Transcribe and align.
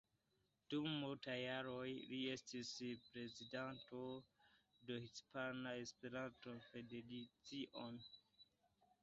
Dum 0.73 0.85
multaj 1.01 1.35
jaroj 1.39 1.89
li 2.13 2.21
estis 2.35 2.71
prezidanto 3.09 4.01
de 4.89 4.99
Hispana 5.05 5.77
Esperanto-Federacio. 5.85 7.87